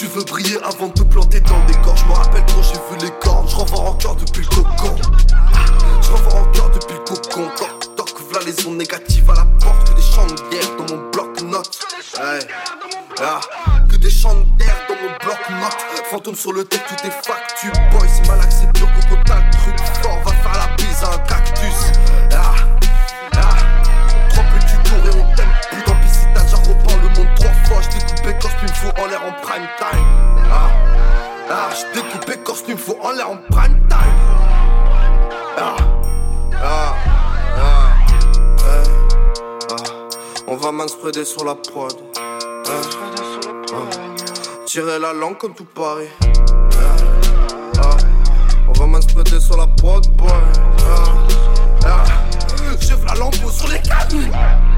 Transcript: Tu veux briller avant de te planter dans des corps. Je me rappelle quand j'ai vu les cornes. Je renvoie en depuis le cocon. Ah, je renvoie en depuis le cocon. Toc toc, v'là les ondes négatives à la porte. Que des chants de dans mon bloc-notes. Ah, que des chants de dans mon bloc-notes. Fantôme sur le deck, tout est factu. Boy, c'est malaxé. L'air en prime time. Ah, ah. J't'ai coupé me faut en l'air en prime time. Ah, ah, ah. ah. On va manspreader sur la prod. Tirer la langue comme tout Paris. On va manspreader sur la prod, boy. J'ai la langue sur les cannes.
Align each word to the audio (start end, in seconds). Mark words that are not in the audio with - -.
Tu 0.00 0.06
veux 0.06 0.24
briller 0.24 0.56
avant 0.62 0.86
de 0.86 0.94
te 0.94 1.02
planter 1.02 1.40
dans 1.40 1.62
des 1.66 1.74
corps. 1.74 1.94
Je 1.94 2.06
me 2.06 2.12
rappelle 2.12 2.42
quand 2.46 2.62
j'ai 2.62 2.72
vu 2.72 3.04
les 3.04 3.10
cornes. 3.20 3.46
Je 3.46 3.54
renvoie 3.54 3.80
en 3.80 4.14
depuis 4.14 4.40
le 4.40 4.48
cocon. 4.48 4.96
Ah, 5.52 5.58
je 6.00 6.10
renvoie 6.10 6.40
en 6.40 6.68
depuis 6.70 6.94
le 6.94 7.04
cocon. 7.04 7.50
Toc 7.54 7.96
toc, 7.96 8.22
v'là 8.30 8.40
les 8.46 8.66
ondes 8.66 8.78
négatives 8.78 9.28
à 9.28 9.34
la 9.34 9.44
porte. 9.60 9.90
Que 9.90 9.96
des 9.96 10.00
chants 10.00 10.26
de 10.26 10.78
dans 10.78 10.96
mon 10.96 11.10
bloc-notes. 11.10 11.80
Ah, 12.18 13.40
que 13.90 13.96
des 13.96 14.08
chants 14.08 14.32
de 14.32 14.64
dans 14.64 15.02
mon 15.02 15.10
bloc-notes. 15.22 16.06
Fantôme 16.10 16.34
sur 16.34 16.54
le 16.54 16.64
deck, 16.64 16.80
tout 16.88 17.06
est 17.06 17.10
factu. 17.10 17.70
Boy, 17.92 18.08
c'est 18.08 18.26
malaxé. 18.26 18.59
L'air 29.10 29.22
en 29.24 29.32
prime 29.42 29.68
time. 29.78 30.06
Ah, 30.52 30.70
ah. 31.50 31.68
J't'ai 31.74 32.02
coupé 32.10 32.36
me 32.72 32.76
faut 32.76 32.98
en 33.02 33.12
l'air 33.12 33.30
en 33.30 33.36
prime 33.50 33.80
time. 33.88 33.98
Ah, 35.58 35.76
ah, 36.62 36.94
ah. 37.58 37.92
ah. 39.70 39.84
On 40.46 40.56
va 40.56 40.72
manspreader 40.72 41.24
sur 41.24 41.44
la 41.44 41.54
prod. 41.54 41.94
Tirer 44.66 44.98
la 44.98 45.12
langue 45.12 45.38
comme 45.38 45.54
tout 45.54 45.64
Paris. 45.64 46.08
On 48.68 48.72
va 48.78 48.86
manspreader 48.86 49.40
sur 49.40 49.56
la 49.56 49.66
prod, 49.66 50.06
boy. 50.16 50.30
J'ai 52.80 52.94
la 53.06 53.14
langue 53.14 53.34
sur 53.34 53.68
les 53.68 53.80
cannes. 53.80 54.69